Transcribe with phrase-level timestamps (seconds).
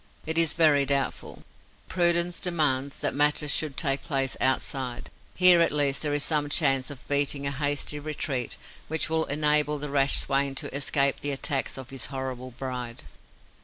[0.25, 1.43] It is very doubtful.
[1.87, 5.11] Prudence demands that matters should take place outside.
[5.35, 9.77] Here at least there is some chance of beating a hasty retreat which will enable
[9.77, 13.03] the rash swain to escape the attacks of his horrible bride.